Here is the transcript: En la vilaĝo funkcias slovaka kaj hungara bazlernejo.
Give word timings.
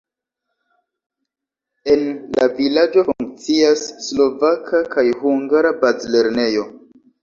En 1.97 2.01
la 2.39 2.49
vilaĝo 2.57 3.05
funkcias 3.11 3.87
slovaka 4.09 4.85
kaj 4.99 5.09
hungara 5.23 5.79
bazlernejo. 5.87 6.71